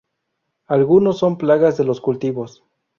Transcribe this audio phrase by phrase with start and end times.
[0.65, 2.63] Algunos son plagas de los cultivos.